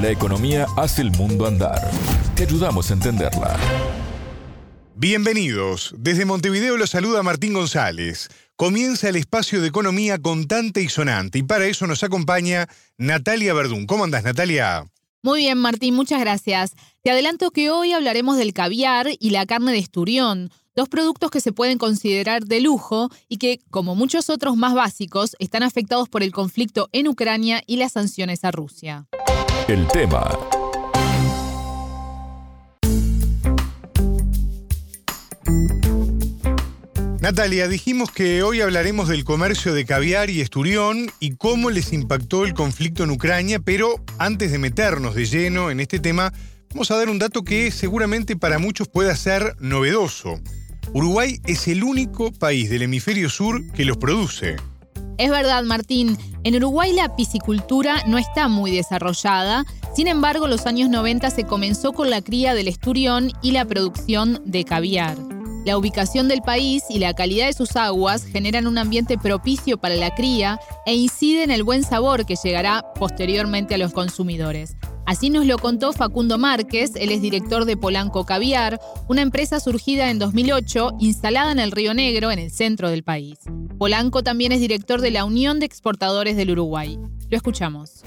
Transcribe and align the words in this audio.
La 0.00 0.10
economía 0.12 0.66
hace 0.76 1.02
el 1.02 1.10
mundo 1.10 1.44
andar. 1.44 1.90
Te 2.36 2.44
ayudamos 2.44 2.88
a 2.88 2.94
entenderla. 2.94 3.56
Bienvenidos. 4.94 5.92
Desde 5.98 6.24
Montevideo 6.24 6.76
los 6.76 6.90
saluda 6.90 7.24
Martín 7.24 7.52
González. 7.52 8.28
Comienza 8.54 9.08
el 9.08 9.16
espacio 9.16 9.60
de 9.60 9.66
economía 9.66 10.18
contante 10.18 10.82
y 10.82 10.88
sonante 10.88 11.40
y 11.40 11.42
para 11.42 11.66
eso 11.66 11.88
nos 11.88 12.04
acompaña 12.04 12.68
Natalia 12.96 13.52
Verdún. 13.54 13.86
¿Cómo 13.86 14.04
andas, 14.04 14.22
Natalia? 14.22 14.86
Muy 15.24 15.40
bien, 15.40 15.58
Martín, 15.58 15.96
muchas 15.96 16.20
gracias. 16.20 16.74
Te 17.02 17.10
adelanto 17.10 17.50
que 17.50 17.70
hoy 17.70 17.92
hablaremos 17.92 18.36
del 18.36 18.52
caviar 18.52 19.08
y 19.18 19.30
la 19.30 19.46
carne 19.46 19.72
de 19.72 19.78
esturión, 19.78 20.52
dos 20.76 20.88
productos 20.88 21.32
que 21.32 21.40
se 21.40 21.50
pueden 21.50 21.76
considerar 21.76 22.44
de 22.44 22.60
lujo 22.60 23.10
y 23.28 23.38
que, 23.38 23.58
como 23.70 23.96
muchos 23.96 24.30
otros 24.30 24.56
más 24.56 24.74
básicos, 24.74 25.34
están 25.40 25.64
afectados 25.64 26.08
por 26.08 26.22
el 26.22 26.30
conflicto 26.30 26.88
en 26.92 27.08
Ucrania 27.08 27.64
y 27.66 27.78
las 27.78 27.92
sanciones 27.92 28.44
a 28.44 28.52
Rusia. 28.52 29.08
El 29.68 29.86
tema 29.88 30.26
Natalia, 37.20 37.68
dijimos 37.68 38.10
que 38.10 38.42
hoy 38.42 38.62
hablaremos 38.62 39.08
del 39.08 39.24
comercio 39.24 39.74
de 39.74 39.84
caviar 39.84 40.30
y 40.30 40.40
esturión 40.40 41.10
y 41.20 41.36
cómo 41.36 41.68
les 41.68 41.92
impactó 41.92 42.46
el 42.46 42.54
conflicto 42.54 43.04
en 43.04 43.10
Ucrania, 43.10 43.58
pero 43.58 44.02
antes 44.16 44.52
de 44.52 44.58
meternos 44.58 45.14
de 45.14 45.26
lleno 45.26 45.70
en 45.70 45.80
este 45.80 45.98
tema, 45.98 46.32
vamos 46.70 46.90
a 46.90 46.96
dar 46.96 47.10
un 47.10 47.18
dato 47.18 47.42
que 47.42 47.70
seguramente 47.70 48.36
para 48.36 48.58
muchos 48.58 48.88
pueda 48.88 49.14
ser 49.16 49.54
novedoso. 49.60 50.40
Uruguay 50.94 51.42
es 51.44 51.68
el 51.68 51.84
único 51.84 52.32
país 52.32 52.70
del 52.70 52.80
hemisferio 52.80 53.28
sur 53.28 53.62
que 53.72 53.84
los 53.84 53.98
produce. 53.98 54.56
Es 55.18 55.30
verdad, 55.30 55.64
Martín. 55.64 56.16
En 56.44 56.54
Uruguay 56.54 56.92
la 56.92 57.16
piscicultura 57.16 58.04
no 58.06 58.18
está 58.18 58.46
muy 58.46 58.70
desarrollada. 58.70 59.64
Sin 59.94 60.06
embargo, 60.06 60.46
los 60.46 60.64
años 60.66 60.88
90 60.90 61.30
se 61.30 61.42
comenzó 61.42 61.92
con 61.92 62.08
la 62.08 62.22
cría 62.22 62.54
del 62.54 62.68
esturión 62.68 63.32
y 63.42 63.50
la 63.50 63.64
producción 63.64 64.40
de 64.44 64.64
caviar. 64.64 65.16
La 65.66 65.76
ubicación 65.76 66.28
del 66.28 66.40
país 66.40 66.84
y 66.88 67.00
la 67.00 67.14
calidad 67.14 67.46
de 67.46 67.52
sus 67.52 67.74
aguas 67.74 68.24
generan 68.24 68.68
un 68.68 68.78
ambiente 68.78 69.18
propicio 69.18 69.76
para 69.76 69.96
la 69.96 70.14
cría 70.14 70.60
e 70.86 70.94
inciden 70.94 71.50
en 71.50 71.50
el 71.50 71.64
buen 71.64 71.82
sabor 71.82 72.24
que 72.24 72.36
llegará 72.36 72.84
posteriormente 72.94 73.74
a 73.74 73.78
los 73.78 73.92
consumidores. 73.92 74.76
Así 75.08 75.30
nos 75.30 75.46
lo 75.46 75.56
contó 75.56 75.94
Facundo 75.94 76.36
Márquez, 76.36 76.92
él 76.94 77.10
es 77.12 77.22
director 77.22 77.64
de 77.64 77.78
Polanco 77.78 78.26
Caviar, 78.26 78.78
una 79.08 79.22
empresa 79.22 79.58
surgida 79.58 80.10
en 80.10 80.18
2008 80.18 80.96
instalada 81.00 81.50
en 81.50 81.58
el 81.58 81.72
Río 81.72 81.94
Negro, 81.94 82.30
en 82.30 82.38
el 82.38 82.50
centro 82.50 82.90
del 82.90 83.04
país. 83.04 83.38
Polanco 83.78 84.22
también 84.22 84.52
es 84.52 84.60
director 84.60 85.00
de 85.00 85.10
la 85.10 85.24
Unión 85.24 85.60
de 85.60 85.64
Exportadores 85.64 86.36
del 86.36 86.50
Uruguay. 86.50 86.98
Lo 87.30 87.38
escuchamos. 87.38 88.02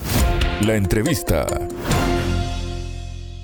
La 0.61 0.75
entrevista. 0.75 1.47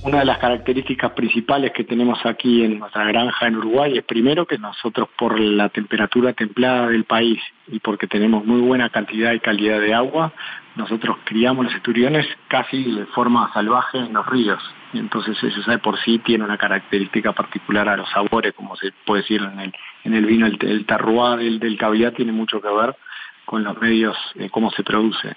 Una 0.04 0.20
de 0.20 0.26
las 0.26 0.38
características 0.38 1.12
principales 1.12 1.72
que 1.74 1.84
tenemos 1.84 2.24
aquí 2.26 2.64
en 2.64 2.80
nuestra 2.80 3.04
granja 3.06 3.48
en 3.48 3.58
Uruguay 3.58 3.98
es 3.98 4.06
primero 4.06 4.46
que 4.46 4.58
nosotros 4.58 5.10
por 5.18 5.40
la 5.40 5.70
temperatura 5.70 6.34
templada 6.34 6.88
del 6.88 7.04
país 7.04 7.40
y 7.68 7.80
porque 7.80 8.08
tenemos 8.08 8.46
muy 8.46 8.62
buena 8.62 8.90
cantidad 8.90 9.34
y 9.34 9.40
calidad 9.40 9.82
de 9.82 9.94
agua, 9.94 10.32
nosotros 10.76 11.18
criamos 11.26 11.66
los 11.66 11.76
esturiones 11.76 12.26
casi 12.48 12.84
de 12.94 13.06
forma 13.08 13.52
salvaje 13.54 13.98
en 13.98 14.14
los 14.14 14.26
ríos. 14.28 14.64
Entonces 14.94 15.36
eso 15.44 15.62
sabe 15.64 15.80
por 15.80 16.00
sí 16.00 16.20
tiene 16.20 16.46
una 16.46 16.58
característica 16.58 17.34
particular 17.34 17.90
a 17.90 17.98
los 17.98 18.10
sabores, 18.10 18.54
como 18.54 18.76
se 18.78 18.94
puede 19.06 19.24
decir 19.24 19.42
en 19.42 19.60
el, 19.60 19.74
en 20.04 20.14
el 20.14 20.26
vino, 20.26 20.46
el, 20.46 20.58
el 20.62 20.86
terroir 20.86 21.40
del, 21.40 21.60
del 21.60 22.14
tiene 22.14 22.32
mucho 22.32 22.62
que 22.62 22.70
ver 22.70 22.96
con 23.46 23.64
los 23.64 23.80
medios, 23.82 24.16
eh, 24.36 24.50
cómo 24.50 24.70
se 24.72 24.84
produce. 24.84 25.36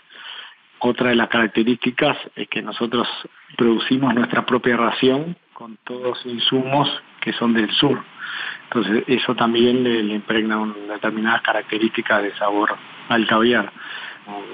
Otra 0.80 1.10
de 1.10 1.14
las 1.14 1.28
características 1.28 2.16
es 2.34 2.48
que 2.48 2.62
nosotros 2.62 3.06
producimos 3.56 4.14
nuestra 4.14 4.46
propia 4.46 4.76
ración 4.76 5.36
con 5.52 5.76
todos 5.84 6.02
los 6.02 6.26
insumos 6.26 6.88
que 7.20 7.34
son 7.34 7.52
del 7.52 7.70
sur. 7.72 8.02
Entonces 8.64 9.04
eso 9.06 9.34
también 9.34 9.84
le, 9.84 10.14
impregna 10.14 10.56
una 10.58 10.74
determinadas 10.94 11.42
características 11.42 12.22
de 12.22 12.34
sabor 12.36 12.74
al 13.08 13.26
caviar. 13.26 13.70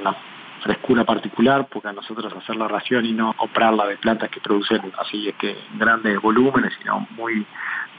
Una 0.00 0.16
frescura 0.62 1.04
particular, 1.04 1.68
porque 1.70 1.88
a 1.88 1.92
nosotros 1.92 2.32
hacer 2.32 2.56
la 2.56 2.66
ración 2.66 3.04
y 3.06 3.12
no 3.12 3.32
comprarla 3.34 3.86
de 3.86 3.96
plantas 3.98 4.30
que 4.30 4.40
producen 4.40 4.80
así 4.98 5.28
este, 5.28 5.56
grandes 5.74 6.20
volúmenes, 6.20 6.72
sino 6.78 7.06
muy 7.10 7.46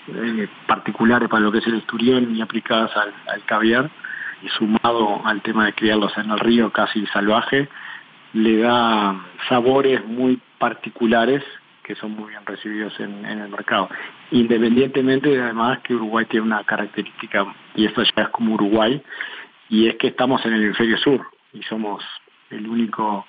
eh, 0.07 0.49
particulares 0.67 1.29
para 1.29 1.43
lo 1.43 1.51
que 1.51 1.59
es 1.59 1.67
el 1.67 1.75
esturión 1.75 2.35
y 2.35 2.41
aplicadas 2.41 2.91
al, 2.97 3.13
al 3.27 3.43
caviar, 3.45 3.89
y 4.41 4.49
sumado 4.49 5.21
al 5.25 5.41
tema 5.41 5.65
de 5.65 5.73
criarlos 5.73 6.17
en 6.17 6.29
el 6.29 6.39
río 6.39 6.71
casi 6.71 7.05
salvaje, 7.07 7.69
le 8.33 8.57
da 8.59 9.25
sabores 9.49 10.05
muy 10.05 10.41
particulares 10.57 11.43
que 11.87 11.95
son 11.95 12.11
muy 12.11 12.31
bien 12.31 12.45
recibidos 12.45 12.93
en, 12.99 13.25
el 13.25 13.47
mercado. 13.47 13.89
Independientemente 14.31 15.29
de 15.29 15.41
además 15.41 15.79
que 15.83 15.95
Uruguay 15.95 16.25
tiene 16.25 16.45
una 16.45 16.65
característica, 16.65 17.45
y 17.75 17.85
esto 17.85 18.03
ya 18.03 18.23
es 18.23 18.29
como 18.29 18.55
Uruguay, 18.55 19.01
y 19.69 19.87
es 19.87 19.95
que 19.95 20.07
estamos 20.07 20.45
en 20.45 20.53
el 20.53 20.65
hemisferio 20.65 20.97
sur 20.97 21.25
y 21.53 21.63
somos 21.63 22.03
el 22.49 22.67
único 22.67 23.25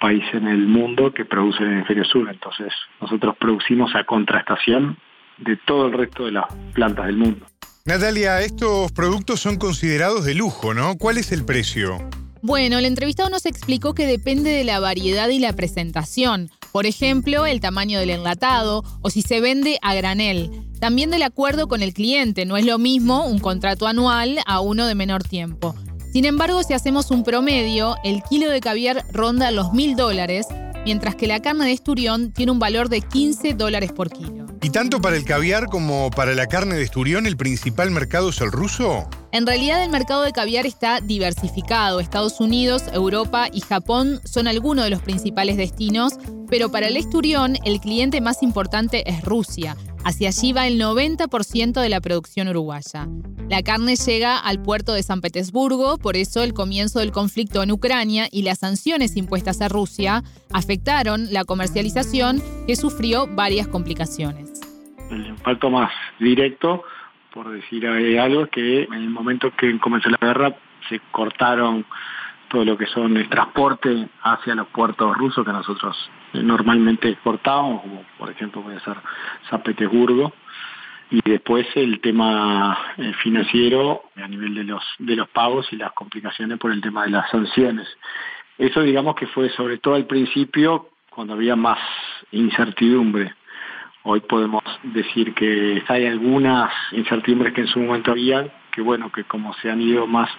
país 0.00 0.22
en 0.32 0.46
el 0.46 0.66
mundo 0.68 1.12
que 1.12 1.24
produce 1.24 1.58
en 1.64 1.70
el 1.70 1.74
hemisferio 1.74 2.04
sur. 2.04 2.28
Entonces 2.30 2.72
nosotros 3.00 3.36
producimos 3.36 3.92
a 3.96 4.04
contrastación 4.04 4.96
de 5.38 5.56
todo 5.56 5.86
el 5.86 5.92
resto 5.92 6.26
de 6.26 6.32
las 6.32 6.46
plantas 6.74 7.06
del 7.06 7.16
mundo. 7.16 7.46
Natalia, 7.84 8.40
estos 8.42 8.92
productos 8.92 9.40
son 9.40 9.56
considerados 9.56 10.24
de 10.24 10.34
lujo, 10.34 10.72
¿no? 10.72 10.96
¿Cuál 10.98 11.18
es 11.18 11.32
el 11.32 11.44
precio? 11.44 11.98
Bueno, 12.42 12.78
el 12.78 12.84
entrevistado 12.84 13.30
nos 13.30 13.46
explicó 13.46 13.94
que 13.94 14.06
depende 14.06 14.50
de 14.50 14.64
la 14.64 14.78
variedad 14.78 15.28
y 15.28 15.38
la 15.38 15.52
presentación. 15.52 16.50
Por 16.72 16.86
ejemplo, 16.86 17.46
el 17.46 17.60
tamaño 17.60 17.98
del 17.98 18.10
enlatado 18.10 18.84
o 19.02 19.10
si 19.10 19.22
se 19.22 19.40
vende 19.40 19.78
a 19.82 19.94
granel. 19.94 20.50
También 20.78 21.10
del 21.10 21.24
acuerdo 21.24 21.66
con 21.66 21.82
el 21.82 21.92
cliente. 21.92 22.44
No 22.44 22.56
es 22.56 22.64
lo 22.64 22.78
mismo 22.78 23.26
un 23.26 23.40
contrato 23.40 23.86
anual 23.86 24.38
a 24.46 24.60
uno 24.60 24.86
de 24.86 24.94
menor 24.94 25.24
tiempo. 25.24 25.74
Sin 26.12 26.24
embargo, 26.24 26.62
si 26.62 26.74
hacemos 26.74 27.10
un 27.10 27.24
promedio, 27.24 27.96
el 28.04 28.22
kilo 28.22 28.48
de 28.50 28.60
caviar 28.60 29.04
ronda 29.12 29.50
los 29.50 29.72
mil 29.72 29.96
dólares, 29.96 30.46
mientras 30.84 31.16
que 31.16 31.26
la 31.26 31.40
carne 31.40 31.66
de 31.66 31.72
esturión 31.72 32.32
tiene 32.32 32.52
un 32.52 32.58
valor 32.58 32.88
de 32.88 33.00
15 33.00 33.54
dólares 33.54 33.92
por 33.92 34.10
kilo. 34.10 34.46
¿Y 34.62 34.70
tanto 34.70 35.00
para 35.00 35.16
el 35.16 35.24
caviar 35.24 35.66
como 35.66 36.10
para 36.10 36.34
la 36.34 36.46
carne 36.46 36.76
de 36.76 36.82
esturión 36.82 37.26
el 37.26 37.36
principal 37.36 37.90
mercado 37.90 38.30
es 38.30 38.40
el 38.40 38.52
ruso? 38.52 39.08
En 39.30 39.46
realidad 39.46 39.84
el 39.84 39.90
mercado 39.90 40.22
de 40.22 40.32
caviar 40.32 40.64
está 40.64 41.00
diversificado. 41.00 42.00
Estados 42.00 42.40
Unidos, 42.40 42.84
Europa 42.94 43.48
y 43.52 43.60
Japón 43.60 44.20
son 44.24 44.48
algunos 44.48 44.84
de 44.84 44.90
los 44.90 45.02
principales 45.02 45.58
destinos, 45.58 46.14
pero 46.48 46.70
para 46.70 46.86
el 46.86 46.96
esturión 46.96 47.56
el 47.64 47.78
cliente 47.78 48.22
más 48.22 48.42
importante 48.42 49.08
es 49.08 49.22
Rusia. 49.22 49.76
Hacia 50.02 50.28
allí 50.28 50.54
va 50.54 50.66
el 50.66 50.80
90% 50.80 51.78
de 51.78 51.88
la 51.90 52.00
producción 52.00 52.48
uruguaya. 52.48 53.06
La 53.50 53.62
carne 53.62 53.96
llega 53.96 54.38
al 54.38 54.62
puerto 54.62 54.94
de 54.94 55.02
San 55.02 55.20
Petersburgo, 55.20 55.98
por 55.98 56.16
eso 56.16 56.42
el 56.42 56.54
comienzo 56.54 57.00
del 57.00 57.12
conflicto 57.12 57.62
en 57.62 57.70
Ucrania 57.70 58.28
y 58.30 58.42
las 58.42 58.60
sanciones 58.60 59.14
impuestas 59.16 59.60
a 59.60 59.68
Rusia 59.68 60.22
afectaron 60.52 61.30
la 61.34 61.44
comercialización 61.44 62.42
que 62.66 62.76
sufrió 62.76 63.26
varias 63.26 63.68
complicaciones. 63.68 64.62
El 65.10 65.26
impacto 65.26 65.68
más 65.68 65.90
directo 66.18 66.82
por 67.38 67.52
decir 67.52 67.86
algo, 67.86 68.48
que 68.48 68.82
en 68.82 68.94
el 68.94 69.10
momento 69.10 69.52
que 69.56 69.78
comenzó 69.78 70.10
la 70.10 70.18
guerra 70.20 70.56
se 70.88 71.00
cortaron 71.12 71.86
todo 72.48 72.64
lo 72.64 72.76
que 72.76 72.86
son 72.86 73.16
el 73.16 73.28
transporte 73.28 74.08
hacia 74.22 74.56
los 74.56 74.66
puertos 74.66 75.16
rusos 75.16 75.46
que 75.46 75.52
nosotros 75.52 75.96
normalmente 76.32 77.10
exportábamos, 77.10 77.82
como 77.82 78.04
por 78.18 78.28
ejemplo 78.28 78.62
puede 78.62 78.80
ser 78.80 78.96
San 79.48 79.62
Petersburgo, 79.62 80.32
y 81.12 81.20
después 81.24 81.64
el 81.76 82.00
tema 82.00 82.76
eh, 82.96 83.12
financiero 83.22 84.02
a 84.16 84.26
nivel 84.26 84.56
de 84.56 84.64
los 84.64 84.82
de 84.98 85.14
los 85.14 85.28
pagos 85.28 85.72
y 85.72 85.76
las 85.76 85.92
complicaciones 85.92 86.58
por 86.58 86.72
el 86.72 86.80
tema 86.80 87.04
de 87.04 87.10
las 87.10 87.30
sanciones. 87.30 87.86
Eso 88.58 88.82
digamos 88.82 89.14
que 89.14 89.28
fue 89.28 89.48
sobre 89.50 89.78
todo 89.78 89.94
al 89.94 90.06
principio 90.06 90.88
cuando 91.08 91.34
había 91.34 91.54
más 91.54 91.78
incertidumbre. 92.32 93.37
Hoy 94.10 94.20
podemos 94.20 94.62
decir 94.84 95.34
que 95.34 95.82
hay 95.86 96.06
algunas 96.06 96.72
incertidumbres 96.92 97.52
que 97.52 97.60
en 97.60 97.66
su 97.66 97.78
momento 97.78 98.12
habían, 98.12 98.50
que 98.72 98.80
bueno, 98.80 99.12
que 99.12 99.24
como 99.24 99.52
se 99.56 99.70
han 99.70 99.82
ido 99.82 100.06
más 100.06 100.30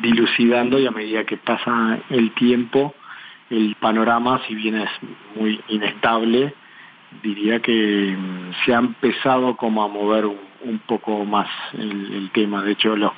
dilucidando 0.00 0.80
y 0.80 0.86
a 0.88 0.90
medida 0.90 1.22
que 1.22 1.36
pasa 1.36 2.00
el 2.10 2.32
tiempo, 2.32 2.92
el 3.50 3.76
panorama, 3.76 4.40
si 4.48 4.56
bien 4.56 4.78
es 4.78 4.90
muy 5.36 5.60
inestable, 5.68 6.54
diría 7.22 7.60
que 7.60 8.16
mm, 8.18 8.64
se 8.64 8.74
ha 8.74 8.78
empezado 8.78 9.56
como 9.56 9.84
a 9.84 9.86
mover 9.86 10.26
un, 10.26 10.80
poco 10.84 11.24
más 11.24 11.46
el, 11.74 12.30
tema. 12.32 12.64
De 12.64 12.72
hecho, 12.72 12.96
los 12.96 13.12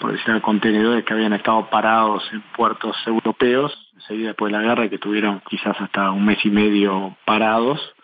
por 0.00 0.10
decir, 0.10 0.40
contenedores 0.40 1.04
que 1.04 1.14
habían 1.14 1.34
estado 1.34 1.70
parados 1.70 2.28
en 2.32 2.42
puertos 2.56 2.96
europeos, 3.06 3.72
enseguida 3.94 4.30
después 4.30 4.52
de 4.52 4.58
la 4.58 4.64
guerra, 4.64 4.88
que 4.88 4.98
tuvieron 4.98 5.40
quizás 5.48 5.80
hasta 5.80 6.10
un 6.10 6.24
mes 6.24 6.44
y 6.44 6.50
medio 6.50 7.16
parados, 7.24 7.94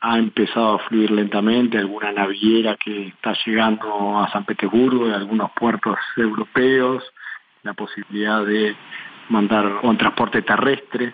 ha 0.00 0.18
empezado 0.18 0.74
a 0.74 0.78
fluir 0.80 1.10
lentamente, 1.10 1.78
alguna 1.78 2.12
naviera 2.12 2.76
que 2.76 3.08
está 3.08 3.34
llegando 3.44 4.18
a 4.18 4.30
San 4.30 4.44
Petersburgo, 4.44 5.08
de 5.08 5.14
algunos 5.14 5.50
puertos 5.52 5.96
europeos, 6.16 7.02
la 7.62 7.74
posibilidad 7.74 8.44
de 8.44 8.76
mandar 9.28 9.80
un 9.82 9.96
transporte 9.96 10.42
terrestre 10.42 11.12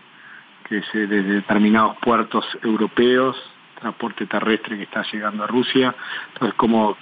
que 0.69 0.79
es 0.79 0.87
desde 0.93 1.23
determinados 1.23 1.97
puertos 1.99 2.45
europeos, 2.63 3.37
transporte 3.79 4.27
terrestre 4.27 4.77
que 4.77 4.85
está 4.85 5.05
llegando 5.13 5.45
a 5.45 5.47
Rusia. 5.47 5.95
Entonces, 6.33 6.57
como, 6.57 6.97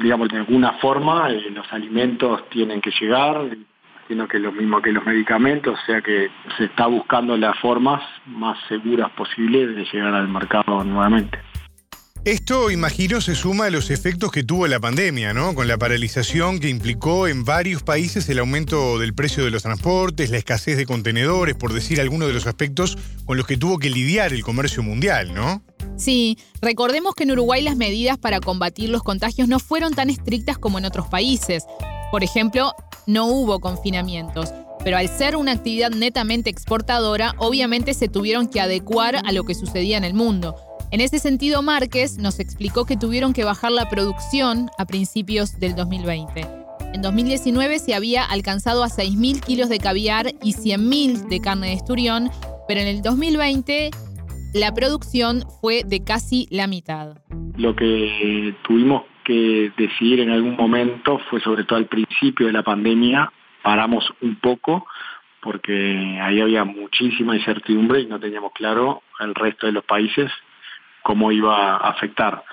digamos, 0.00 0.28
de 0.28 0.38
alguna 0.38 0.72
forma, 0.74 1.30
eh, 1.30 1.50
los 1.50 1.70
alimentos 1.72 2.48
tienen 2.48 2.80
que 2.80 2.90
llegar, 2.98 3.48
sino 4.08 4.28
que 4.28 4.38
lo 4.38 4.52
mismo 4.52 4.80
que 4.80 4.92
los 4.92 5.04
medicamentos, 5.04 5.78
o 5.80 5.86
sea 5.86 6.00
que 6.00 6.28
se 6.56 6.64
está 6.64 6.86
buscando 6.86 7.36
las 7.36 7.58
formas 7.58 8.02
más 8.26 8.58
seguras 8.68 9.10
posibles 9.12 9.74
de 9.74 9.84
llegar 9.84 10.14
al 10.14 10.28
mercado 10.28 10.84
nuevamente. 10.84 11.38
Esto, 12.26 12.72
imagino, 12.72 13.20
se 13.20 13.36
suma 13.36 13.66
a 13.66 13.70
los 13.70 13.88
efectos 13.88 14.32
que 14.32 14.42
tuvo 14.42 14.66
la 14.66 14.80
pandemia, 14.80 15.32
¿no? 15.32 15.54
Con 15.54 15.68
la 15.68 15.78
paralización 15.78 16.58
que 16.58 16.68
implicó 16.68 17.28
en 17.28 17.44
varios 17.44 17.84
países 17.84 18.28
el 18.28 18.40
aumento 18.40 18.98
del 18.98 19.14
precio 19.14 19.44
de 19.44 19.52
los 19.52 19.62
transportes, 19.62 20.30
la 20.30 20.38
escasez 20.38 20.76
de 20.76 20.86
contenedores, 20.86 21.54
por 21.54 21.72
decir 21.72 22.00
algunos 22.00 22.26
de 22.26 22.34
los 22.34 22.48
aspectos 22.48 22.98
con 23.26 23.36
los 23.36 23.46
que 23.46 23.56
tuvo 23.56 23.78
que 23.78 23.90
lidiar 23.90 24.32
el 24.32 24.42
comercio 24.42 24.82
mundial, 24.82 25.34
¿no? 25.34 25.62
Sí, 25.96 26.36
recordemos 26.60 27.14
que 27.14 27.22
en 27.22 27.30
Uruguay 27.30 27.62
las 27.62 27.76
medidas 27.76 28.18
para 28.18 28.40
combatir 28.40 28.90
los 28.90 29.04
contagios 29.04 29.46
no 29.46 29.60
fueron 29.60 29.94
tan 29.94 30.10
estrictas 30.10 30.58
como 30.58 30.78
en 30.78 30.84
otros 30.84 31.06
países. 31.06 31.64
Por 32.10 32.24
ejemplo, 32.24 32.72
no 33.06 33.26
hubo 33.26 33.60
confinamientos, 33.60 34.52
pero 34.84 34.96
al 34.96 35.08
ser 35.08 35.36
una 35.36 35.52
actividad 35.52 35.90
netamente 35.90 36.50
exportadora, 36.50 37.34
obviamente 37.38 37.94
se 37.94 38.08
tuvieron 38.08 38.48
que 38.48 38.60
adecuar 38.60 39.16
a 39.24 39.32
lo 39.32 39.44
que 39.44 39.54
sucedía 39.54 39.96
en 39.96 40.04
el 40.04 40.14
mundo. 40.14 40.54
En 40.92 41.00
ese 41.00 41.18
sentido, 41.18 41.62
Márquez 41.62 42.18
nos 42.18 42.38
explicó 42.38 42.84
que 42.84 42.96
tuvieron 42.96 43.32
que 43.32 43.44
bajar 43.44 43.72
la 43.72 43.88
producción 43.88 44.70
a 44.78 44.84
principios 44.84 45.58
del 45.58 45.74
2020. 45.74 46.46
En 46.94 47.02
2019 47.02 47.78
se 47.80 47.94
había 47.94 48.24
alcanzado 48.24 48.84
a 48.84 48.88
6.000 48.88 49.40
kilos 49.40 49.68
de 49.68 49.78
caviar 49.78 50.28
y 50.42 50.54
100.000 50.54 51.28
de 51.28 51.40
carne 51.40 51.66
de 51.68 51.72
esturión, 51.72 52.30
pero 52.68 52.80
en 52.80 52.86
el 52.86 53.02
2020 53.02 53.90
la 54.54 54.72
producción 54.72 55.44
fue 55.60 55.82
de 55.84 56.04
casi 56.04 56.46
la 56.50 56.66
mitad. 56.66 57.18
Lo 57.56 57.74
que 57.74 58.54
tuvimos 58.66 59.02
que 59.26 59.72
decidir 59.76 60.20
en 60.20 60.30
algún 60.30 60.54
momento 60.54 61.18
fue 61.28 61.40
sobre 61.40 61.64
todo 61.64 61.80
al 61.80 61.86
principio 61.86 62.46
de 62.46 62.52
la 62.52 62.62
pandemia, 62.62 63.32
paramos 63.60 64.08
un 64.20 64.36
poco 64.36 64.86
porque 65.40 66.18
ahí 66.22 66.40
había 66.40 66.64
muchísima 66.64 67.36
incertidumbre 67.36 68.00
y 68.00 68.06
no 68.06 68.20
teníamos 68.20 68.52
claro 68.52 69.02
el 69.18 69.34
resto 69.34 69.66
de 69.66 69.72
los 69.72 69.84
países 69.84 70.30
cómo 71.02 71.32
iba 71.32 71.76
a 71.76 71.90
afectar. 71.90 72.44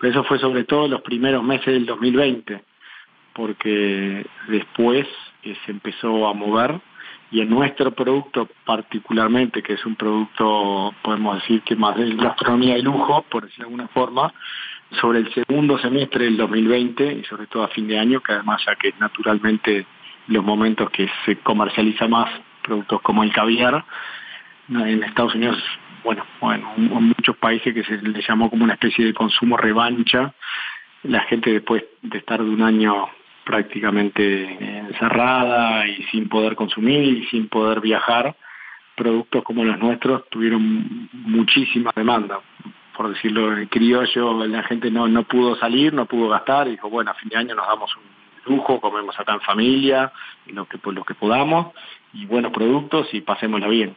Pero 0.00 0.10
eso 0.10 0.24
fue 0.24 0.38
sobre 0.38 0.64
todo 0.64 0.88
los 0.88 1.02
primeros 1.02 1.44
meses 1.44 1.66
del 1.66 1.84
2020, 1.84 2.64
porque 3.34 4.26
después 4.48 5.06
eh, 5.42 5.56
se 5.66 5.70
empezó 5.70 6.26
a 6.26 6.32
mover 6.32 6.80
y 7.30 7.40
en 7.40 7.50
nuestro 7.50 7.90
producto 7.92 8.48
particularmente, 8.64 9.62
que 9.62 9.74
es 9.74 9.84
un 9.84 9.96
producto, 9.96 10.94
podemos 11.02 11.36
decir 11.36 11.62
que 11.62 11.76
más 11.76 11.96
de 11.96 12.14
gastronomía 12.14 12.78
y 12.78 12.82
lujo, 12.82 13.22
por 13.30 13.44
decirlo 13.44 13.64
de 13.64 13.70
alguna 13.70 13.88
forma, 13.88 14.34
sobre 15.00 15.20
el 15.20 15.32
segundo 15.32 15.78
semestre 15.78 16.24
del 16.24 16.36
2020 16.36 17.12
y 17.14 17.24
sobre 17.24 17.46
todo 17.46 17.64
a 17.64 17.68
fin 17.68 17.86
de 17.88 17.98
año, 17.98 18.20
que 18.20 18.32
además 18.32 18.62
ya 18.66 18.74
que 18.76 18.94
naturalmente 18.98 19.86
los 20.28 20.44
momentos 20.44 20.90
que 20.90 21.08
se 21.24 21.36
comercializa 21.38 22.08
más 22.08 22.30
productos 22.62 23.00
como 23.02 23.22
el 23.22 23.32
caviar, 23.32 23.84
en 24.68 25.02
Estados 25.02 25.34
Unidos, 25.34 25.58
bueno, 26.04 26.24
bueno, 26.40 26.72
en 26.76 27.04
muchos 27.04 27.36
países 27.36 27.74
que 27.74 27.84
se 27.84 28.00
le 28.00 28.22
llamó 28.22 28.48
como 28.48 28.64
una 28.64 28.74
especie 28.74 29.04
de 29.04 29.14
consumo 29.14 29.56
revancha, 29.56 30.32
la 31.02 31.20
gente 31.22 31.52
después 31.52 31.84
de 32.02 32.18
estar 32.18 32.42
de 32.42 32.48
un 32.48 32.62
año 32.62 33.08
prácticamente 33.44 34.78
encerrada 34.78 35.86
y 35.88 36.02
sin 36.04 36.28
poder 36.28 36.54
consumir 36.54 37.18
y 37.18 37.26
sin 37.26 37.48
poder 37.48 37.80
viajar, 37.80 38.36
productos 38.94 39.42
como 39.42 39.64
los 39.64 39.78
nuestros 39.78 40.28
tuvieron 40.28 41.08
muchísima 41.12 41.90
demanda. 41.94 42.40
Por 42.96 43.12
decirlo 43.12 43.56
en 43.56 43.66
criollo, 43.66 44.46
la 44.46 44.62
gente 44.64 44.90
no, 44.90 45.08
no 45.08 45.22
pudo 45.24 45.56
salir, 45.56 45.92
no 45.94 46.06
pudo 46.06 46.28
gastar, 46.28 46.68
y 46.68 46.72
dijo, 46.72 46.90
bueno, 46.90 47.10
a 47.10 47.14
fin 47.14 47.28
de 47.30 47.36
año 47.36 47.54
nos 47.54 47.66
damos 47.66 47.90
un 47.96 48.54
lujo, 48.54 48.80
comemos 48.80 49.18
acá 49.18 49.34
en 49.34 49.40
familia, 49.40 50.12
lo 50.46 50.66
que, 50.66 50.78
lo 50.90 51.04
que 51.04 51.14
podamos, 51.14 51.74
y 52.12 52.26
buenos 52.26 52.52
productos 52.52 53.08
y 53.12 53.20
pasémosla 53.20 53.68
bien. 53.68 53.96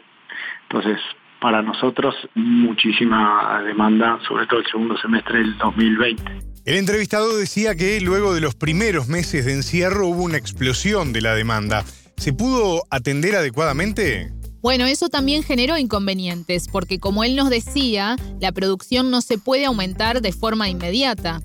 Entonces, 0.70 1.00
para 1.40 1.62
nosotros, 1.62 2.16
muchísima 2.36 3.62
demanda, 3.64 4.20
sobre 4.28 4.48
todo 4.48 4.60
el 4.60 4.66
segundo 4.66 4.98
semestre 4.98 5.40
del 5.40 5.58
2020. 5.58 6.24
El 6.66 6.78
entrevistado 6.78 7.38
decía 7.38 7.76
que 7.76 8.02
luego 8.02 8.34
de 8.34 8.42
los 8.42 8.56
primeros 8.56 9.08
meses 9.08 9.46
de 9.46 9.54
encierro 9.54 10.08
hubo 10.08 10.24
una 10.24 10.38
explosión 10.38 11.14
de 11.14 11.22
la 11.22 11.36
demanda. 11.36 11.84
¿Se 12.18 12.34
pudo 12.34 12.84
atender 12.90 13.36
adecuadamente? 13.36 14.32
Bueno, 14.66 14.86
eso 14.88 15.10
también 15.10 15.44
generó 15.44 15.78
inconvenientes, 15.78 16.68
porque 16.72 17.00
como 17.00 17.24
él 17.24 17.36
nos 17.36 17.52
decía, 17.52 18.16
la 18.42 18.52
producción 18.52 19.12
no 19.12 19.22
se 19.22 19.38
puede 19.38 19.66
aumentar 19.66 20.22
de 20.22 20.32
forma 20.32 20.70
inmediata. 20.70 21.38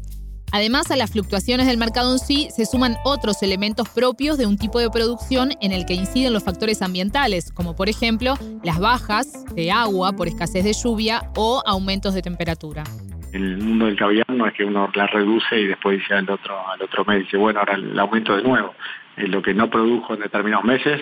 Además, 0.53 0.91
a 0.91 0.97
las 0.97 1.13
fluctuaciones 1.13 1.67
del 1.67 1.77
mercado 1.77 2.15
en 2.15 2.19
sí 2.19 2.49
se 2.51 2.65
suman 2.65 2.97
otros 3.05 3.43
elementos 3.43 3.91
propios 3.91 4.39
de 4.39 4.47
un 4.47 4.57
tipo 4.57 4.79
de 4.79 4.89
producción 4.89 5.51
en 5.61 5.73
el 5.73 5.85
que 5.85 5.93
inciden 5.93 6.33
los 6.33 6.45
factores 6.45 6.81
ambientales, 6.81 7.53
como 7.53 7.77
por 7.77 7.91
ejemplo 7.91 8.37
las 8.65 8.81
bajas 8.81 9.45
de 9.55 9.71
agua 9.71 10.15
por 10.15 10.27
escasez 10.27 10.65
de 10.65 10.73
lluvia 10.73 11.31
o 11.37 11.63
aumentos 11.67 12.15
de 12.15 12.23
temperatura 12.23 12.85
el 13.33 13.59
mundo 13.59 13.85
del 13.87 13.97
caviar 13.97 14.29
no 14.31 14.45
es 14.47 14.55
que 14.55 14.65
uno 14.65 14.91
la 14.93 15.07
reduce 15.07 15.61
y 15.61 15.67
después 15.69 16.01
dice 16.01 16.15
al 16.15 16.29
otro, 16.29 16.69
al 16.69 16.83
otro 16.83 17.05
mes, 17.05 17.21
dice, 17.21 17.37
bueno, 17.37 17.61
ahora 17.61 17.75
el 17.75 17.97
aumento 17.97 18.35
de 18.35 18.43
nuevo. 18.43 18.75
lo 19.19 19.41
que 19.41 19.55
no 19.55 19.71
produjo 19.71 20.15
en 20.15 20.21
determinados 20.21 20.65
meses 20.65 21.01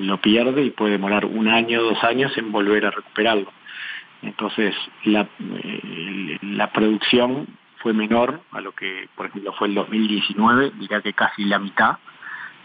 lo 0.00 0.20
pierde 0.20 0.64
y 0.64 0.70
puede 0.70 0.92
demorar 0.92 1.26
un 1.26 1.48
año, 1.48 1.82
dos 1.82 2.02
años 2.02 2.36
en 2.36 2.50
volver 2.50 2.86
a 2.86 2.90
recuperarlo. 2.90 3.52
Entonces, 4.22 4.74
la, 5.04 5.28
eh, 5.38 6.38
la 6.42 6.72
producción 6.72 7.46
fue 7.78 7.92
menor 7.92 8.40
a 8.52 8.60
lo 8.60 8.72
que, 8.72 9.08
por 9.16 9.26
ejemplo, 9.26 9.52
fue 9.58 9.68
el 9.68 9.74
2019, 9.74 10.72
diría 10.78 11.00
que 11.00 11.12
casi 11.12 11.44
la 11.44 11.58
mitad, 11.58 11.96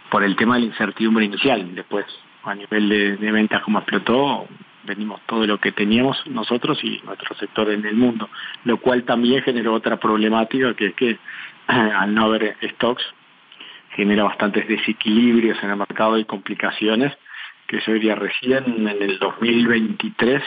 por 0.10 0.24
el 0.24 0.36
tema 0.36 0.56
de 0.56 0.62
la 0.62 0.66
incertidumbre 0.68 1.26
inicial. 1.26 1.74
Después, 1.74 2.06
a 2.44 2.56
nivel 2.56 3.18
de, 3.20 3.32
ventas 3.32 3.64
como 3.64 3.80
explotó, 3.80 4.48
vendimos 4.84 5.22
todo 5.26 5.46
lo 5.48 5.60
que 5.60 5.72
teníamos 5.72 6.22
nosotros 6.28 6.84
y 6.84 7.02
nuestro 7.06 7.36
sector 7.36 7.70
en 7.70 7.86
el 7.86 7.96
mundo, 7.96 8.30
lo 8.66 8.78
cual 8.78 9.04
también 9.04 9.42
generó 9.42 9.74
otra 9.74 9.98
problemática 9.98 10.74
que 10.76 10.88
es 10.88 10.96
que 10.96 11.18
al 11.68 12.14
no 12.14 12.26
haber 12.26 12.56
stocks 12.76 13.04
genera 13.96 14.24
bastantes 14.24 14.68
desequilibrios 14.68 15.62
en 15.64 15.72
el 15.72 15.78
mercado 15.78 16.18
y 16.18 16.26
complicaciones 16.26 17.14
que 17.68 17.80
yo 17.80 17.94
diría 17.94 18.16
recién 18.16 18.64
en 18.66 18.88
el 18.88 19.20
2023 19.20 20.44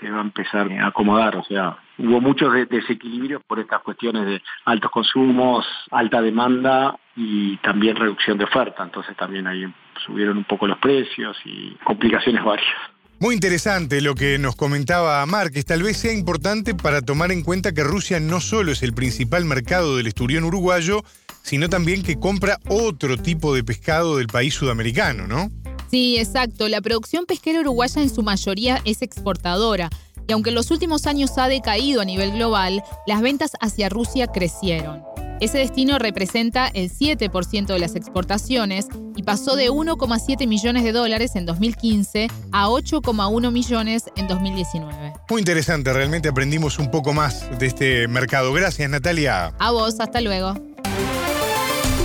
se 0.00 0.10
va 0.10 0.18
a 0.18 0.22
empezar 0.22 0.70
a 0.72 0.88
acomodar, 0.88 1.36
o 1.36 1.44
sea, 1.44 1.76
hubo 1.98 2.20
muchos 2.20 2.52
desequilibrios 2.68 3.42
por 3.44 3.60
estas 3.60 3.82
cuestiones 3.82 4.26
de 4.26 4.42
altos 4.64 4.90
consumos, 4.90 5.66
alta 5.90 6.20
demanda 6.20 6.96
y 7.14 7.56
también 7.58 7.96
reducción 7.96 8.36
de 8.36 8.44
oferta, 8.44 8.82
entonces 8.82 9.16
también 9.16 9.46
ahí 9.46 9.64
subieron 10.04 10.38
un 10.38 10.44
poco 10.44 10.66
los 10.66 10.78
precios 10.78 11.36
y 11.44 11.76
complicaciones 11.84 12.42
varias. 12.42 12.91
Muy 13.22 13.36
interesante 13.36 14.00
lo 14.00 14.16
que 14.16 14.36
nos 14.36 14.56
comentaba 14.56 15.24
Márquez. 15.26 15.64
Tal 15.64 15.84
vez 15.84 15.96
sea 15.96 16.12
importante 16.12 16.74
para 16.74 17.02
tomar 17.02 17.30
en 17.30 17.44
cuenta 17.44 17.70
que 17.70 17.84
Rusia 17.84 18.18
no 18.18 18.40
solo 18.40 18.72
es 18.72 18.82
el 18.82 18.94
principal 18.94 19.44
mercado 19.44 19.96
del 19.96 20.08
esturión 20.08 20.42
uruguayo, 20.42 21.04
sino 21.40 21.68
también 21.68 22.02
que 22.02 22.18
compra 22.18 22.58
otro 22.68 23.16
tipo 23.16 23.54
de 23.54 23.62
pescado 23.62 24.16
del 24.16 24.26
país 24.26 24.54
sudamericano, 24.54 25.28
¿no? 25.28 25.52
Sí, 25.88 26.18
exacto. 26.18 26.66
La 26.66 26.80
producción 26.80 27.24
pesquera 27.24 27.60
uruguaya 27.60 28.02
en 28.02 28.12
su 28.12 28.24
mayoría 28.24 28.82
es 28.84 29.02
exportadora. 29.02 29.88
Y 30.26 30.32
aunque 30.32 30.50
en 30.50 30.56
los 30.56 30.72
últimos 30.72 31.06
años 31.06 31.38
ha 31.38 31.46
decaído 31.46 32.00
a 32.00 32.04
nivel 32.04 32.32
global, 32.32 32.82
las 33.06 33.22
ventas 33.22 33.52
hacia 33.60 33.88
Rusia 33.88 34.26
crecieron. 34.26 35.00
Ese 35.42 35.58
destino 35.58 35.98
representa 35.98 36.68
el 36.68 36.88
7% 36.88 37.66
de 37.66 37.78
las 37.80 37.96
exportaciones 37.96 38.86
y 39.16 39.24
pasó 39.24 39.56
de 39.56 39.70
1,7 39.70 40.46
millones 40.46 40.84
de 40.84 40.92
dólares 40.92 41.34
en 41.34 41.46
2015 41.46 42.28
a 42.52 42.68
8,1 42.68 43.50
millones 43.50 44.04
en 44.14 44.28
2019. 44.28 45.12
Muy 45.28 45.40
interesante, 45.40 45.92
realmente 45.92 46.28
aprendimos 46.28 46.78
un 46.78 46.92
poco 46.92 47.12
más 47.12 47.58
de 47.58 47.66
este 47.66 48.06
mercado. 48.06 48.52
Gracias, 48.52 48.88
Natalia. 48.88 49.46
A 49.58 49.72
vos, 49.72 49.98
hasta 49.98 50.20
luego. 50.20 50.54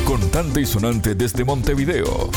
Contante 0.03 0.61
y 0.61 0.65
sonante 0.65 1.13
desde 1.13 1.45
Montevideo. 1.45 2.31